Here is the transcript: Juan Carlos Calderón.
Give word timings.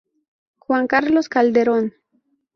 Juan 0.57 0.87
Carlos 0.87 1.29
Calderón. 1.29 1.93